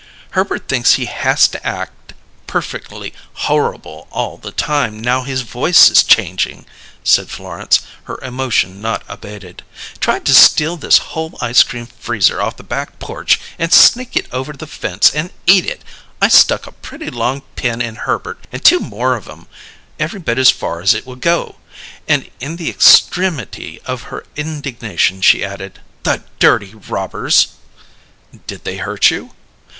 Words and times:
Herbert 0.31 0.67
thinks 0.67 0.93
he 0.93 1.05
hass 1.05 1.47
to 1.49 1.63
act 1.63 2.13
perfectly 2.47 3.13
horrable 3.45 4.07
all 4.09 4.37
the 4.39 4.51
time, 4.51 4.99
now 4.99 5.21
his 5.21 5.41
voice 5.41 5.91
is 5.91 6.01
changing!" 6.01 6.65
said 7.03 7.29
Florence, 7.29 7.81
her 8.05 8.17
emotion 8.23 8.81
not 8.81 9.03
abated. 9.07 9.61
"Tried 9.99 10.25
to 10.25 10.33
steal 10.33 10.75
this 10.75 10.97
whole 11.13 11.37
ice 11.39 11.61
cream 11.61 11.85
freezer 11.85 12.41
off 12.41 12.57
the 12.57 12.63
back 12.63 12.97
porch 12.97 13.39
and 13.59 13.71
sneak 13.71 14.15
it 14.15 14.25
over 14.31 14.53
the 14.53 14.65
fence 14.65 15.11
and 15.13 15.29
eat 15.45 15.67
it! 15.67 15.83
I 16.19 16.29
stuck 16.29 16.65
a 16.65 16.71
pretty 16.71 17.11
long 17.11 17.43
pin 17.55 17.79
in 17.79 17.97
Herbert 17.97 18.39
and 18.51 18.65
two 18.65 18.79
more 18.79 19.15
of 19.15 19.29
'em, 19.29 19.45
every 19.99 20.19
bit 20.19 20.39
as 20.39 20.49
far 20.49 20.81
as 20.81 20.95
it 20.95 21.05
would 21.05 21.21
go." 21.21 21.57
And 22.07 22.31
in 22.39 22.55
the 22.55 22.71
extremity 22.71 23.79
of 23.85 24.01
her 24.09 24.25
indignation, 24.35 25.21
she 25.21 25.45
added: 25.45 25.79
"The 26.01 26.23
dirty 26.39 26.73
robbers!" 26.73 27.49
"Did 28.47 28.63
they 28.63 28.77
hurt 28.77 29.11
you?" 29.11 29.35